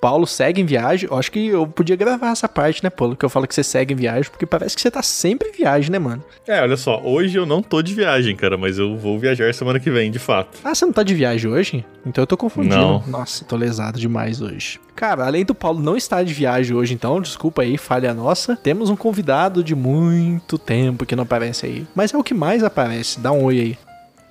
[0.00, 1.08] Paulo segue em viagem.
[1.10, 3.16] Eu acho que eu podia gravar essa parte, né, Paulo?
[3.16, 5.52] Que eu falo que você segue em viagem, porque parece que você tá sempre em
[5.52, 6.22] viagem, né, mano?
[6.46, 9.80] É, olha só, hoje eu não tô de viagem, cara, mas eu vou viajar semana
[9.80, 10.58] que vem, de fato.
[10.64, 11.84] Ah, você não tá de viagem hoje?
[12.04, 12.76] Então eu tô confundindo.
[12.76, 13.02] Não.
[13.06, 14.78] Nossa, tô lesado demais hoje.
[14.94, 18.88] Cara, além do Paulo não estar de viagem hoje, então, desculpa aí, falha nossa, temos
[18.88, 21.86] um convidado de muito tempo que não aparece aí.
[21.94, 23.20] Mas é o que mais aparece.
[23.20, 23.78] Dá um oi aí.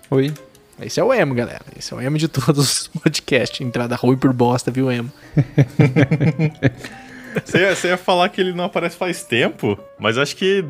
[0.09, 0.33] Oi.
[0.81, 1.61] Esse é o emo, galera.
[1.77, 3.61] Esse é o emo de todos os podcasts.
[3.61, 5.11] Entrada ruim por bosta, viu, emo?
[7.43, 10.63] Você ia, você ia falar que ele não aparece faz tempo, mas acho que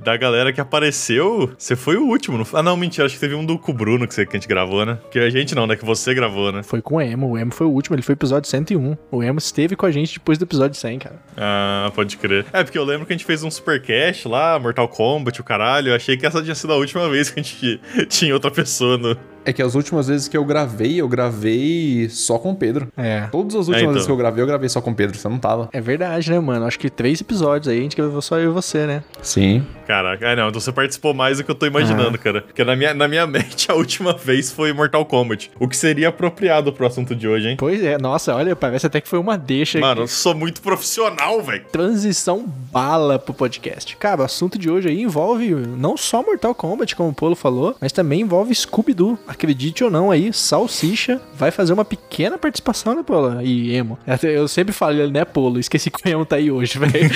[0.00, 2.36] da galera que apareceu, você foi o último.
[2.36, 2.46] Não...
[2.52, 4.40] Ah, não, mentira, acho que teve um do com o Bruno que, você, que a
[4.40, 4.98] gente gravou, né?
[5.10, 5.76] Que a gente não, né?
[5.76, 6.62] Que você gravou, né?
[6.62, 7.30] Foi com o emo.
[7.30, 8.96] O emo foi o último, ele foi episódio 101.
[9.10, 11.16] O emo esteve com a gente depois do episódio 100, cara.
[11.36, 12.44] Ah, pode crer.
[12.52, 15.90] É, porque eu lembro que a gente fez um supercast lá, Mortal Kombat, o caralho.
[15.90, 18.98] Eu achei que essa tinha sido a última vez que a gente tinha outra pessoa
[18.98, 19.16] no.
[19.44, 22.88] É que as últimas vezes que eu gravei, eu gravei só com o Pedro.
[22.96, 23.26] É.
[23.32, 23.92] Todas as últimas então.
[23.92, 25.68] vezes que eu gravei, eu gravei só com o Pedro, você não tava.
[25.72, 26.64] É verdade, né, mano?
[26.64, 29.02] Acho que três episódios aí, a gente gravou só eu e você, né?
[29.20, 29.64] Sim.
[29.86, 32.42] Caraca, ah, não, então você participou mais do que eu tô imaginando, cara.
[32.42, 35.50] Porque na minha, na minha mente a última vez foi Mortal Kombat.
[35.58, 37.56] O que seria apropriado pro assunto de hoje, hein?
[37.58, 41.42] Pois é, nossa, olha, parece até que foi uma deixa Mano, eu sou muito profissional,
[41.42, 41.64] velho.
[41.72, 43.96] transição bala pro podcast.
[43.96, 47.76] Cara, o assunto de hoje aí envolve não só Mortal Kombat, como o Polo falou,
[47.80, 49.18] mas também envolve Scooby-Doo.
[49.32, 53.40] Acredite ou não aí, Salsicha vai fazer uma pequena participação, né, Polo?
[53.42, 53.98] E Emo.
[54.22, 55.58] Eu sempre falo, né, Polo?
[55.58, 57.10] Esqueci que o Emo tá aí hoje, velho.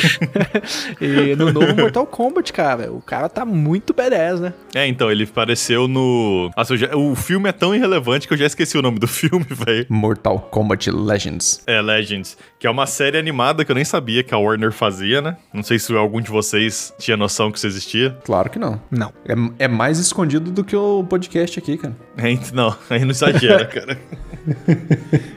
[1.01, 4.55] e no novo Mortal Kombat, cara, o cara tá muito badass, né?
[4.75, 6.51] É, então, ele apareceu no.
[6.57, 9.47] Nossa, já- o filme é tão irrelevante que eu já esqueci o nome do filme,
[9.51, 9.87] velho.
[9.89, 11.63] Mortal Kombat Legends.
[11.67, 12.37] É, Legends.
[12.59, 15.37] Que é uma série animada que eu nem sabia que a Warner fazia, né?
[15.53, 18.17] Não sei se algum de vocês tinha noção que isso existia.
[18.25, 18.81] Claro que não.
[18.91, 19.13] Não.
[19.59, 21.95] É, é mais escondido do que o podcast aqui, cara.
[22.17, 23.99] É, ent- não, aí não exagera, cara.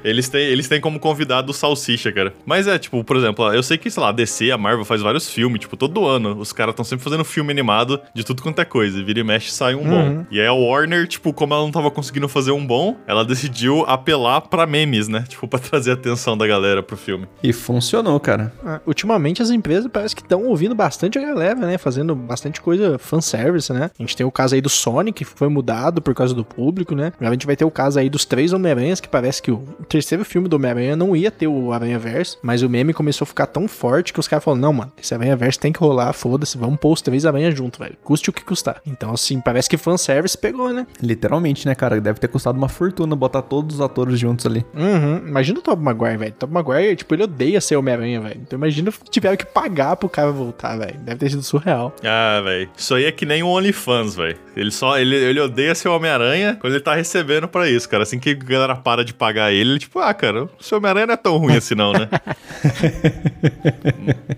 [0.04, 2.34] eles, têm, eles têm como convidado o Salsicha, cara.
[2.46, 5.02] Mas é, tipo, por exemplo, eu sei que, sei lá, a DC, a Marvel faz
[5.02, 6.38] vários filmes, tipo, todo ano.
[6.38, 9.00] Os caras estão sempre fazendo filme animado de tudo quanto é coisa.
[9.00, 10.26] E vira e mexe sai um bom.
[10.32, 13.84] E aí a Warner, tipo, como ela não tava conseguindo fazer um bom, ela decidiu
[13.88, 15.26] apelar pra memes, né?
[15.28, 17.28] Tipo, pra trazer a atenção da galera pro filme.
[17.44, 18.54] E funcionou, cara.
[18.66, 21.78] Ah, Ultimamente as empresas parece que estão ouvindo bastante a galera, né?
[21.78, 23.90] Fazendo bastante coisa fanservice, né?
[23.98, 26.69] A gente tem o caso aí do Sonic, que foi mudado por causa do público,
[26.96, 27.12] né?
[27.16, 29.64] Agora a gente vai ter o caso aí dos três Homem-Aranhas, que parece que o
[29.88, 33.48] terceiro filme do Homem-Aranha não ia ter o Aranha-Verso, mas o meme começou a ficar
[33.48, 36.80] tão forte que os caras falaram, não, mano, esse Aranha-Verso tem que rolar, foda-se, vamos
[36.80, 37.96] pôr os três Aranhas junto, velho.
[38.04, 38.82] Custe o que custar.
[38.86, 40.86] Então, assim, parece que fanservice pegou, né?
[41.02, 42.00] Literalmente, né, cara?
[42.00, 44.66] Deve ter custado uma fortuna botar todos os atores juntos ali.
[44.74, 45.28] Uhum.
[45.28, 46.34] Imagina o Tobey Maguire, velho.
[46.34, 48.40] Tobey Maguire, tipo, ele odeia ser Homem-Aranha, velho.
[48.42, 50.98] Então imagina se tiveram que pagar pro cara voltar, velho.
[51.00, 51.94] Deve ter sido surreal.
[52.04, 52.70] Ah, velho.
[52.76, 54.38] Isso aí é que nem o OnlyFans, velho.
[54.56, 54.98] Ele só.
[54.98, 58.04] Ele, ele odeia ser Homem-Aranha quando ele tá recebendo pra isso, cara.
[58.04, 61.08] Assim que a galera para de pagar ele, ele, tipo, ah, cara, o seu Homem-Aranha
[61.08, 62.08] não é tão ruim assim, não, né?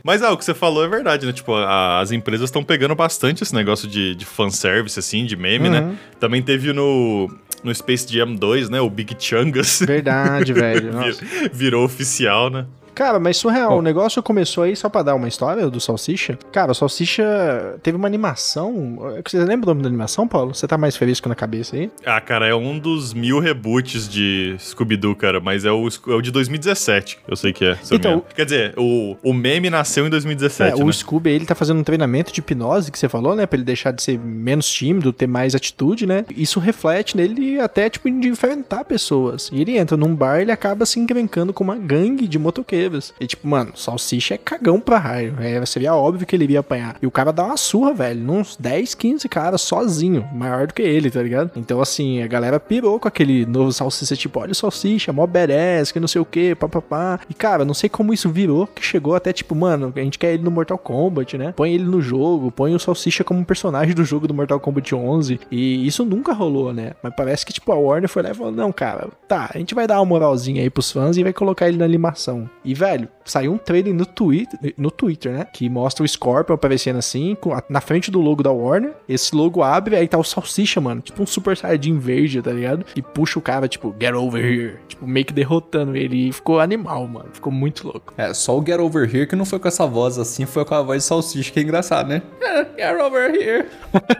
[0.03, 1.33] Mas ah, o que você falou é verdade, né?
[1.33, 5.69] Tipo, a- as empresas estão pegando bastante esse negócio de, de fanservice, assim, de meme,
[5.69, 5.95] né?
[6.19, 7.29] Também teve no.
[7.63, 8.81] No Space Jam 2, né?
[8.81, 10.93] O Big Chungus Verdade, velho.
[10.93, 11.23] Nossa.
[11.23, 12.65] vir- virou oficial, né?
[12.93, 13.77] Cara, mas surreal.
[13.77, 16.37] O negócio começou aí, só pra dar uma história do Salsicha.
[16.51, 18.99] Cara, o Salsicha teve uma animação.
[19.25, 20.53] Você lembra o nome da animação, Paulo?
[20.53, 21.91] Você tá mais feliz que na cabeça aí?
[22.05, 26.21] Ah, cara, é um dos mil reboots de Scooby-Doo, cara, mas é o, é o
[26.21, 27.77] de 2017, eu sei que é.
[27.91, 28.23] Então-.
[28.35, 30.83] Quer dizer, o, o meme nasceu em 2017, é, né?
[30.83, 33.45] o Scooby, ele tá fazendo um treinamento de hipnose, que você falou, né?
[33.45, 36.25] Pra ele deixar de ser menos tímido, ter mais atitude, né?
[36.35, 39.49] Isso reflete nele até, tipo, de enfrentar pessoas.
[39.51, 42.80] E ele entra num bar e ele acaba se encrencando com uma gangue de motoqueiros.
[43.19, 45.35] E, tipo, mano, Salsicha é cagão pra raio.
[45.39, 46.95] É, seria óbvio que ele iria apanhar.
[47.01, 50.27] E o cara dá uma surra, velho, nos 10, 15 caras sozinho.
[50.33, 51.51] Maior do que ele, tá ligado?
[51.55, 55.91] Então, assim, a galera pirou com aquele novo Salsicha, tipo, olha o Salsicha, mó badass,
[55.91, 57.19] que não sei o que, papapá.
[57.29, 60.33] E, cara, não sei como isso virou, que chegou até, tipo, mano, a gente quer
[60.33, 61.53] ele no Mortal Kombat, né?
[61.55, 65.39] Põe ele no jogo, põe o Salsicha como personagem do jogo do Mortal Kombat 11.
[65.49, 66.93] E isso nunca rolou, né?
[67.01, 69.75] Mas parece que, tipo, a Warner foi lá e falou, não, cara, tá, a gente
[69.75, 72.49] vai dar uma moralzinha aí pros fãs e vai colocar ele na animação.
[72.63, 75.45] E, velho, saiu um trailer no Twitter, no Twitter, né?
[75.53, 78.93] Que mostra o Scorpion aparecendo assim, com a- na frente do logo da Warner.
[79.07, 81.01] Esse logo abre, aí tá o Salsicha, mano.
[81.01, 82.85] Tipo um Super Saiyajin verde, tá ligado?
[82.95, 84.77] E puxa o cara, tipo, get over here.
[84.87, 86.29] Tipo, meio que derrotando ele.
[86.29, 87.29] E ficou animal, mano.
[87.33, 88.13] Ficou muito louco.
[88.17, 90.75] É, só o Get Over Here que não foi com essa voz assim, foi com
[90.75, 92.21] a voz de salsicha, que é engraçado, né?
[92.41, 93.65] É, Get Over Here.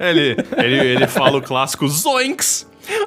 [0.00, 2.66] Ele, ele, ele fala o clássico Zoinks!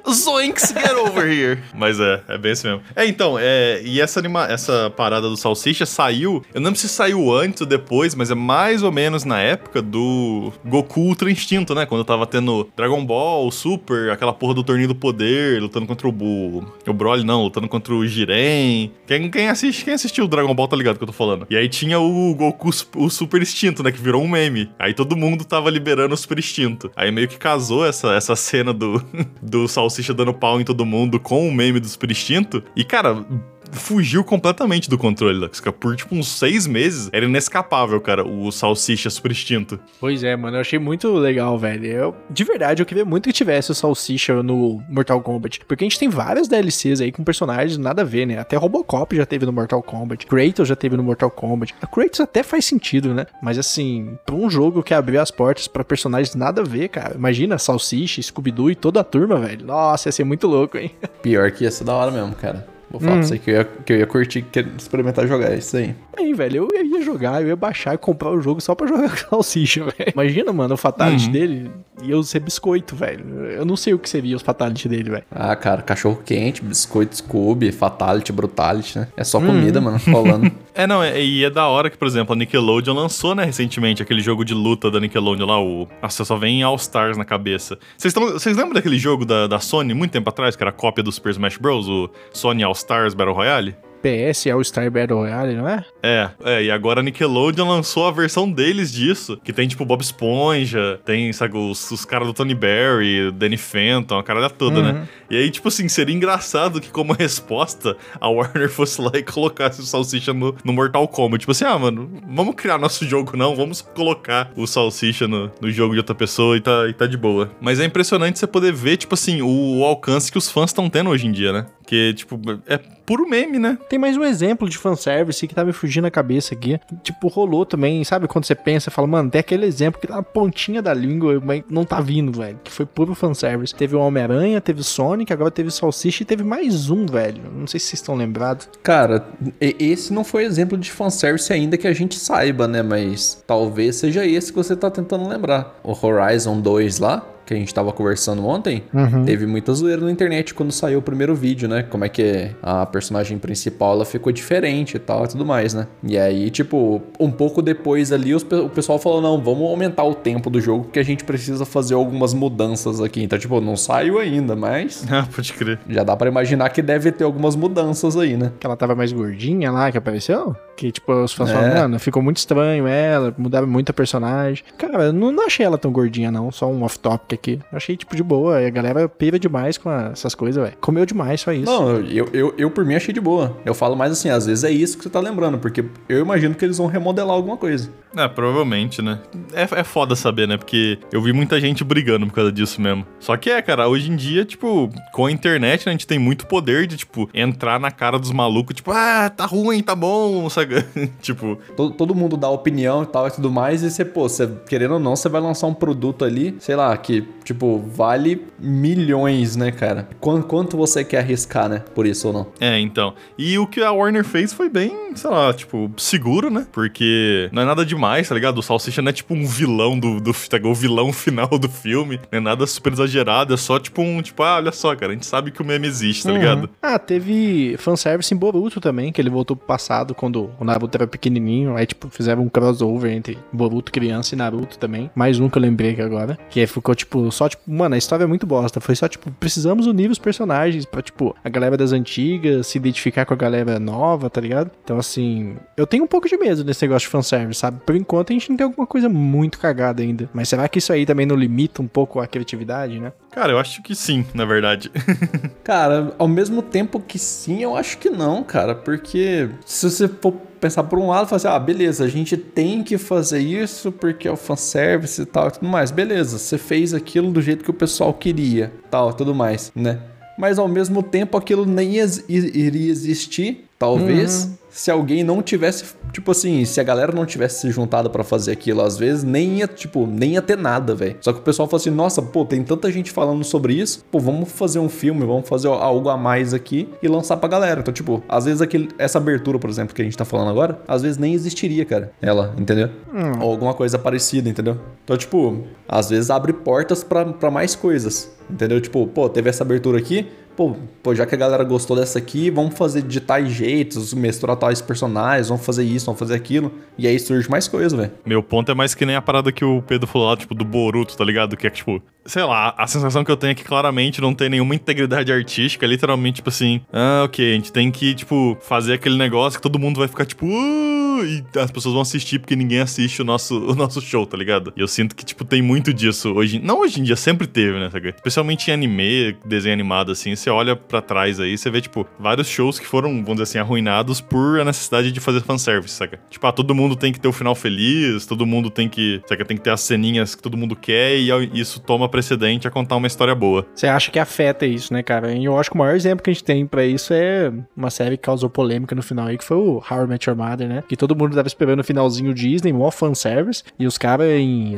[0.10, 1.60] Zoinks, get over here.
[1.74, 2.84] Mas é, é bem assim mesmo.
[2.96, 6.90] É, então, é, e essa, anima, essa parada do Salsicha saiu, eu não lembro se
[6.90, 11.74] saiu antes ou depois, mas é mais ou menos na época do Goku Ultra Instinto,
[11.74, 11.86] né?
[11.86, 16.12] Quando tava tendo Dragon Ball, Super, aquela porra do Torneio do Poder, lutando contra o,
[16.12, 18.92] o Broly, não, lutando contra o Jiren.
[19.08, 21.48] Quem, quem, assiste, quem assistiu o Dragon Ball tá ligado que eu tô falando.
[21.50, 23.92] E aí tinha o Goku, o Super Instinto, né?
[23.92, 24.70] Que virou um meme.
[24.78, 26.92] Aí todo mundo tava liberando o Super Instinto.
[26.96, 29.04] Aí meio que casou essa, essa cena do,
[29.42, 32.64] do Salsicha dando pau em todo mundo com o meme do Super Instinto.
[32.76, 33.26] E, cara,
[33.72, 35.62] fugiu completamente do controle, Lux.
[35.80, 39.80] Por tipo uns seis meses, era inescapável, cara, o Salsicha Super Instinto.
[40.00, 41.86] Pois é, mano, eu achei muito legal, velho.
[41.86, 45.62] Eu, de verdade, eu queria muito que tivesse o Salsicha no Mortal Kombat.
[45.68, 48.38] Porque a gente tem vários DLCs aí com personagens nada a ver, né?
[48.38, 50.26] Até Robocop já teve no Mortal Kombat.
[50.26, 51.74] Kratos já teve no Mortal Kombat.
[51.82, 53.26] A Kratos até faz sentido, né?
[53.42, 57.16] Mas assim, pra um jogo que abriu as portas para personagens nada a ver, cara.
[57.16, 59.66] Imagina Salsicha, Scooby-Doo e toda a turma, velho.
[59.66, 60.92] Nossa, ia ser muito louco, hein?
[61.22, 62.75] Pior que ia ser da hora mesmo, cara.
[62.90, 63.20] Vou falar hum.
[63.20, 64.46] pra você que eu, ia, que eu ia curtir
[64.78, 65.96] experimentar jogar isso aí.
[66.18, 69.10] Aí, velho, eu ia jogar, eu ia baixar e comprar o jogo só pra jogar
[69.10, 70.12] com salsicha, velho.
[70.14, 71.32] Imagina, mano, o fatality uhum.
[71.32, 71.72] dele
[72.02, 73.26] e eu ser biscoito, velho.
[73.46, 75.24] Eu não sei o que seria os fatality dele, velho.
[75.32, 79.08] Ah, cara, cachorro quente, biscoito Scooby, fatality, brutality, né?
[79.16, 79.86] É só comida, uhum.
[79.86, 80.52] mano, rolando.
[80.74, 84.02] é, não, é, e é da hora que, por exemplo, a Nickelodeon lançou, né, recentemente,
[84.02, 85.88] aquele jogo de luta da Nickelodeon lá, o...
[86.02, 87.78] Nossa, só vem All Stars na cabeça.
[87.98, 91.12] Vocês lembram daquele jogo da, da Sony, muito tempo atrás, que era a cópia do
[91.12, 93.76] Super Smash Bros., o Sony All Stars Battle Royale?
[94.06, 95.84] PS é o Star Battle Royale, não é?
[96.04, 100.00] É, é, e agora a Nickelodeon lançou a versão deles disso, que tem tipo Bob
[100.00, 104.90] Esponja, tem, sabe, os, os caras do Tony Barry, Danny Phantom, a cara toda, né?
[104.90, 104.94] uhum.
[105.00, 105.08] né?
[105.28, 109.82] E aí, tipo assim, seria engraçado que como resposta, a Warner fosse lá e colocasse
[109.82, 111.40] o Salsicha no, no Mortal Kombat.
[111.40, 115.72] Tipo assim, ah, mano, vamos criar nosso jogo não, vamos colocar o Salsicha no, no
[115.72, 117.50] jogo de outra pessoa e tá, e tá de boa.
[117.60, 120.88] Mas é impressionante você poder ver, tipo assim, o, o alcance que os fãs estão
[120.92, 121.66] tendo hoje em dia, né?
[121.86, 123.78] Que, tipo, é puro meme, né?
[123.88, 126.80] Tem mais um exemplo de fanservice que tá me fugindo a cabeça aqui.
[127.04, 128.28] Tipo, rolou também, sabe?
[128.28, 131.64] Quando você pensa, fala, mano, tem aquele exemplo que tá na pontinha da língua, mas
[131.70, 132.60] não tá vindo, velho.
[132.64, 133.76] Que foi puro fanservice.
[133.76, 137.44] Teve o Homem-Aranha, teve o Sonic, agora teve o Salsicha e teve mais um, velho.
[137.54, 138.68] Não sei se vocês estão lembrados.
[138.82, 139.26] Cara,
[139.62, 142.82] esse não foi exemplo de fanservice ainda que a gente saiba, né?
[142.82, 145.80] Mas talvez seja esse que você tá tentando lembrar.
[145.84, 149.26] O Horizon 2 lá, que a gente tava conversando ontem, uhum.
[149.26, 151.84] teve muita zoeira na internet quando saiu o primeiro vídeo, né?
[151.84, 155.88] Como é que a personagem principal ela ficou diferente e tal e tudo mais, né?
[156.04, 160.16] E aí, tipo, um pouco depois ali, os, o pessoal falou: não, vamos aumentar o
[160.16, 163.24] tempo do jogo porque a gente precisa fazer algumas mudanças aqui.
[163.24, 165.06] Então, tipo, não saiu ainda, mas.
[165.16, 165.80] Ah, pode crer.
[165.88, 168.52] Já dá para imaginar que deve ter algumas mudanças aí, né?
[168.60, 170.54] Que ela tava mais gordinha lá que apareceu?
[170.76, 171.54] Que, tipo, os fãs é.
[171.54, 174.64] falaram, mano, ficou muito estranho ela, mudaram muito a personagem.
[174.78, 176.52] Cara, eu não, não achei ela tão gordinha, não.
[176.52, 177.60] Só um off-topic aqui.
[177.72, 178.62] Eu achei, tipo, de boa.
[178.62, 180.78] E a galera pira demais com a, essas coisas, velho.
[180.82, 181.66] Comeu demais, só isso.
[181.66, 183.58] Não, eu, eu, eu, por mim achei de boa.
[183.66, 186.56] Eu falo mais assim, às vezes é isso que você tá lembrando, porque eu imagino
[186.56, 187.90] que eles vão remodelar alguma coisa.
[188.16, 189.20] É, provavelmente, né?
[189.54, 190.58] É, é foda saber, né?
[190.58, 193.06] Porque eu vi muita gente brigando por causa disso mesmo.
[193.20, 196.18] Só que é, cara, hoje em dia, tipo, com a internet, né, a gente tem
[196.18, 200.48] muito poder de, tipo, entrar na cara dos malucos, tipo, ah, tá ruim, tá bom,
[200.50, 200.84] sabe?
[201.22, 201.58] tipo.
[201.76, 204.94] Todo, todo mundo dá opinião e tal e tudo mais, e você, pô, você, querendo
[204.94, 209.72] ou não, você vai lançar um produto ali, sei lá, que, tipo, vale milhões, né,
[209.72, 210.08] cara?
[210.20, 211.84] Quanto, quanto você quer arriscar, né?
[211.94, 212.48] Por isso ou não?
[212.60, 213.14] É, então.
[213.38, 216.66] E o que a Warner fez foi bem, sei lá, tipo, seguro, né?
[216.72, 218.60] Porque não é nada demais demais, tá ligado?
[218.60, 222.20] O Salsicha não é tipo um vilão do, do tá, o vilão final do filme,
[222.32, 225.16] não é nada super exagerado, é só tipo um, tipo, ah, olha só, cara, a
[225.16, 226.38] gente sabe que o meme existe, tá uhum.
[226.38, 226.70] ligado?
[226.82, 231.08] Ah, teve fanservice em Boruto também, que ele voltou pro passado quando o Naruto era
[231.08, 235.58] pequenininho, aí tipo, fizeram um crossover entre Boruto criança e Naruto também, mais um que
[235.58, 238.80] eu lembrei aqui agora, que ficou tipo, só tipo, mano, a história é muito bosta,
[238.80, 243.26] foi só tipo, precisamos unir os personagens pra tipo, a galera das antigas se identificar
[243.26, 244.70] com a galera nova, tá ligado?
[244.84, 247.80] Então assim, eu tenho um pouco de medo desse negócio de fanservice, sabe?
[247.96, 250.30] Por enquanto a gente não tem alguma coisa muito cagada ainda.
[250.34, 253.14] Mas será que isso aí também não limita um pouco a criatividade, né?
[253.32, 254.92] Cara, eu acho que sim, na verdade.
[255.64, 258.76] cara, ao mesmo tempo que sim, eu acho que não, cara.
[258.76, 262.84] Porque se você for pensar por um lado, fazer, assim, ah, beleza, a gente tem
[262.84, 265.90] que fazer isso porque é o fanservice e tal e tudo mais.
[265.90, 270.02] Beleza, você fez aquilo do jeito que o pessoal queria, tal, tudo mais, né?
[270.38, 271.94] mas ao mesmo tempo aquilo nem
[272.28, 274.54] iria existir Talvez uhum.
[274.70, 278.54] se alguém não tivesse, tipo assim, se a galera não tivesse se juntado para fazer
[278.54, 281.18] aquilo, às vezes nem ia, tipo, nem ia ter nada, velho.
[281.20, 284.20] Só que o pessoal fala assim: "Nossa, pô, tem tanta gente falando sobre isso, pô,
[284.20, 287.82] vamos fazer um filme, vamos fazer algo a mais aqui e lançar pra galera".
[287.82, 290.80] Então, tipo, às vezes aquele, essa abertura, por exemplo, que a gente tá falando agora,
[290.88, 292.14] às vezes nem existiria, cara.
[292.22, 292.90] Ela, entendeu?
[293.14, 293.42] Hum.
[293.42, 294.80] Ou alguma coisa parecida, entendeu?
[295.04, 298.80] Então, tipo, às vezes abre portas para mais coisas, entendeu?
[298.82, 300.74] Tipo, pô, teve essa abertura aqui, Pô,
[301.04, 304.82] pô, já que a galera gostou dessa aqui, vamos fazer de tais jeitos, misturar tais
[304.82, 306.72] personagens, vamos fazer isso, vamos fazer aquilo.
[306.98, 308.12] E aí surge mais coisa, velho.
[308.26, 310.64] Meu ponto é mais que nem a parada que o Pedro falou lá, tipo, do
[310.64, 311.58] Boruto, tá ligado?
[311.58, 314.50] Que é tipo, sei lá, a sensação que eu tenho é que claramente não tem
[314.50, 319.18] nenhuma integridade artística, literalmente, tipo assim, ah, ok, a gente tem que, tipo, fazer aquele
[319.18, 322.80] negócio que todo mundo vai ficar, tipo, uh, e as pessoas vão assistir porque ninguém
[322.80, 324.74] assiste o nosso, o nosso show, tá ligado?
[324.76, 326.60] E eu sinto que, tipo, tem muito disso hoje.
[326.60, 328.10] Não hoje em dia, sempre teve, né, sabe?
[328.10, 332.48] Especialmente em anime, desenho animado, assim, você olha para trás aí, você vê, tipo, vários
[332.48, 336.20] shows que foram, vamos dizer assim, arruinados por a necessidade de fazer fanservice, saca?
[336.30, 339.46] Tipo, ah, todo mundo tem que ter o final feliz, todo mundo tem que, saca?
[339.46, 342.96] Tem que ter as ceninhas que todo mundo quer e isso toma precedente a contar
[342.96, 343.66] uma história boa.
[343.76, 345.34] Você acha que afeta isso, né, cara?
[345.34, 347.90] E eu acho que o maior exemplo que a gente tem para isso é uma
[347.90, 350.68] série que causou polêmica no final aí, que foi o How I Met Your Mother,
[350.68, 350.84] né?
[350.88, 354.28] Que todo mundo tava esperando o finalzinho Disney, mó fanservice, e os caras,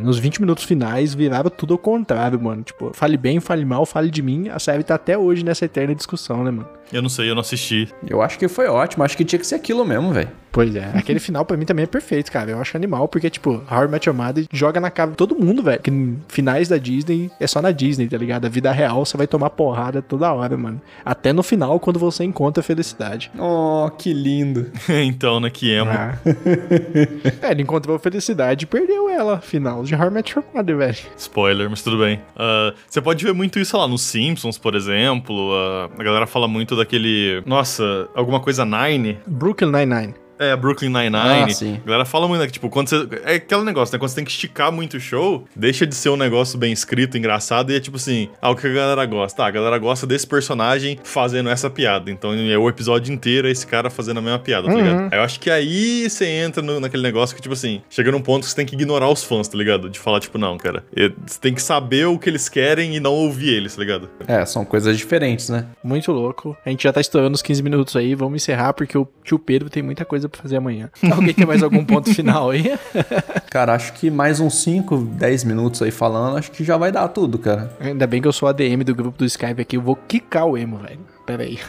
[0.01, 2.63] nos 20 minutos finais, viraram tudo ao contrário, mano.
[2.63, 5.93] Tipo, fale bem, fale mal, fale de mim, a série tá até hoje nessa eterna
[5.93, 6.67] discussão, né, mano?
[6.91, 7.87] Eu não sei, eu não assisti.
[8.07, 10.29] Eu acho que foi ótimo, acho que tinha que ser aquilo mesmo, velho.
[10.51, 12.51] Pois é, aquele final pra mim também é perfeito, cara.
[12.51, 15.35] Eu acho animal, porque, tipo, How I Met Your Mother joga na cara de todo
[15.35, 15.81] mundo, velho.
[15.81, 15.91] Que
[16.27, 18.45] finais da Disney é só na Disney, tá ligado?
[18.45, 20.81] A vida real você vai tomar porrada toda hora, mano.
[21.05, 23.31] Até no final, quando você encontra a felicidade.
[23.37, 24.71] Oh, que lindo.
[24.89, 25.91] então, né, que emo.
[25.91, 26.17] Ah.
[27.41, 29.39] é, ele encontrou a felicidade e perdeu ela.
[29.39, 30.97] Final de How I Met Your Mother, velho.
[31.17, 32.17] Spoiler, mas tudo bem.
[32.35, 35.35] Uh, você pode ver muito isso lá nos Simpsons, por exemplo.
[35.35, 37.41] Uh, a galera fala muito daquele.
[37.45, 39.19] Nossa, alguma coisa Nine.
[39.27, 40.26] Brooklyn Nine-Nine.
[40.39, 41.43] É, Brooklyn Nine-Nine.
[41.43, 41.79] Ah, sim.
[41.83, 42.47] A galera fala muito, né?
[42.47, 43.07] Que, tipo, quando você.
[43.23, 43.99] É aquele negócio, né?
[43.99, 47.17] Quando você tem que esticar muito o show, deixa de ser um negócio bem escrito,
[47.17, 49.43] engraçado, e é tipo assim, ah, o que a galera gosta?
[49.43, 52.11] Ah, a galera gosta desse personagem fazendo essa piada.
[52.11, 54.79] Então é o episódio inteiro esse cara fazendo a mesma piada, tá uhum.
[54.79, 55.13] ligado?
[55.13, 58.21] Aí eu acho que aí você entra no, naquele negócio que, tipo assim, chega num
[58.21, 59.89] ponto que você tem que ignorar os fãs, tá ligado?
[59.89, 60.83] De falar, tipo, não, cara.
[61.25, 64.09] Você tem que saber o que eles querem e não ouvir eles, tá ligado?
[64.27, 65.65] É, são coisas diferentes, né?
[65.83, 66.55] Muito louco.
[66.65, 69.69] A gente já tá estourando os 15 minutos aí, vamos encerrar porque o tio Pedro
[69.69, 70.89] tem muita coisa pra fazer amanhã.
[71.11, 72.77] Alguém tem mais algum ponto final aí?
[73.49, 77.07] cara, acho que mais uns 5, 10 minutos aí falando, acho que já vai dar
[77.09, 77.71] tudo, cara.
[77.79, 80.57] Ainda bem que eu sou ADM do grupo do Skype aqui, eu vou quicar o
[80.57, 81.59] emo, velho pera aí.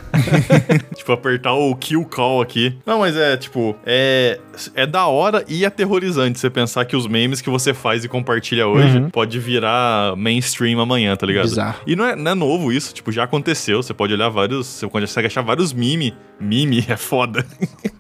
[0.95, 2.79] tipo, apertar o kill call aqui.
[2.87, 4.39] Não, mas é, tipo, é,
[4.73, 8.69] é da hora e aterrorizante você pensar que os memes que você faz e compartilha
[8.69, 9.11] hoje uhum.
[9.11, 11.49] pode virar mainstream amanhã, tá ligado?
[11.49, 11.81] Bizarro.
[11.85, 13.83] E não é, não é novo isso, tipo, já aconteceu.
[13.83, 16.15] Você pode olhar vários, você consegue achar vários meme.
[16.41, 17.45] Meme é foda.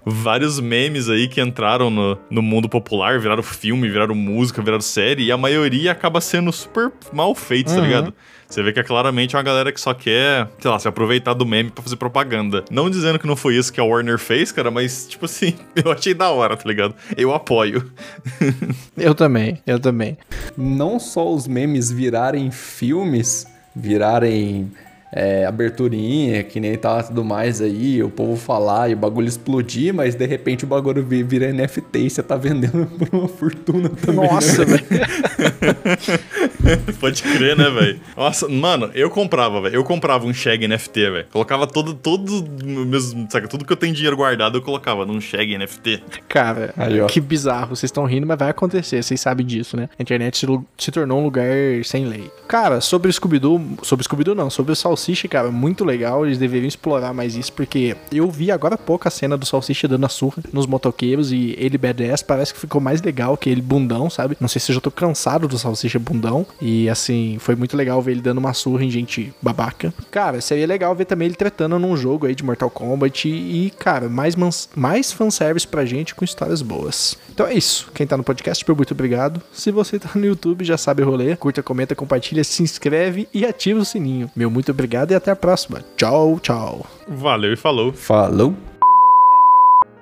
[0.06, 5.24] vários memes aí que entraram no, no mundo popular, viraram filme, viraram música, viraram série,
[5.24, 7.84] e a maioria acaba sendo super mal feitos, tá uhum.
[7.84, 8.14] tá ligado?
[8.48, 11.44] Você vê que é claramente uma galera que só quer, sei lá, se aproveitar do
[11.44, 12.64] meme pra fazer propaganda.
[12.70, 15.92] Não dizendo que não foi isso que a Warner fez, cara, mas, tipo assim, eu
[15.92, 16.94] achei da hora, tá ligado?
[17.14, 17.92] Eu apoio.
[18.96, 20.16] eu também, eu também.
[20.56, 24.72] Não só os memes virarem filmes, virarem
[25.12, 29.94] é, aberturinha, que nem tá tudo mais aí, o povo falar e o bagulho explodir,
[29.94, 34.22] mas de repente o bagulho vira NFT e você tá vendendo por uma fortuna também.
[34.22, 34.84] Né, Nossa, velho.
[37.00, 38.00] Pode crer, né, velho?
[38.16, 39.76] Nossa, mano, eu comprava, velho.
[39.76, 41.26] Eu comprava um Shag NFT, velho.
[41.30, 45.56] Colocava todo, todo meus, saca, tudo que eu tenho dinheiro guardado eu colocava num Shag
[45.56, 46.02] NFT.
[46.28, 47.74] Cara, aí, que bizarro.
[47.74, 49.02] Vocês estão rindo, mas vai acontecer.
[49.02, 49.88] Vocês sabem disso, né?
[49.98, 50.46] A internet se,
[50.76, 51.48] se tornou um lugar
[51.84, 52.30] sem lei.
[52.46, 56.26] Cara, sobre Scooby-Doo, sobre Scooby-Doo não, sobre o Salsicha, cara, muito legal.
[56.26, 59.86] Eles deveriam explorar mais isso, porque eu vi agora há pouco a cena do Salsicha
[59.86, 63.62] dando a surra nos motoqueiros e ele badass parece que ficou mais legal que ele
[63.62, 64.36] bundão, sabe?
[64.40, 66.44] Não sei se eu já tô cansado do Salsicha bundão.
[66.60, 69.94] E assim, foi muito legal ver ele dando uma surra em gente babaca.
[70.10, 73.28] Cara, seria legal ver também ele tretando num jogo aí de Mortal Kombat.
[73.28, 74.34] E, cara, mais,
[74.74, 77.16] mais fanservice pra gente com histórias boas.
[77.30, 77.88] Então é isso.
[77.94, 79.40] Quem tá no podcast, muito obrigado.
[79.52, 81.36] Se você tá no YouTube, já sabe o rolê.
[81.36, 84.28] Curta, comenta, compartilha, se inscreve e ativa o sininho.
[84.34, 85.84] Meu muito obrigado e até a próxima.
[85.96, 86.86] Tchau, tchau.
[87.06, 87.92] Valeu e falou.
[87.92, 88.54] Falou.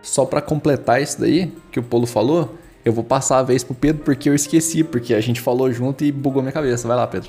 [0.00, 3.74] Só para completar isso daí que o Polo falou, eu vou passar a vez pro
[3.74, 6.86] Pedro porque eu esqueci, porque a gente falou junto e bugou minha cabeça.
[6.86, 7.28] Vai lá, Pedro.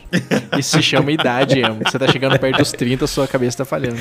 [0.58, 1.80] Isso se chama idade, emo.
[1.84, 3.98] Você tá chegando perto dos 30, sua cabeça tá falhando.